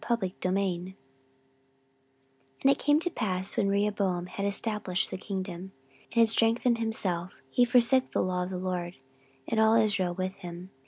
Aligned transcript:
14:012:001 0.01 0.95
And 2.61 2.71
it 2.71 2.79
came 2.79 2.99
to 3.01 3.11
pass, 3.11 3.55
when 3.55 3.67
Rehoboam 3.67 4.25
had 4.25 4.47
established 4.47 5.11
the 5.11 5.17
kingdom, 5.19 5.73
and 6.11 6.13
had 6.21 6.29
strengthened 6.29 6.79
himself, 6.79 7.33
he 7.51 7.65
forsook 7.65 8.09
the 8.11 8.23
law 8.23 8.41
of 8.41 8.49
the 8.49 8.57
LORD, 8.57 8.95
and 9.47 9.59
all 9.59 9.75
Israel 9.75 10.15
with 10.15 10.33
him. 10.37 10.71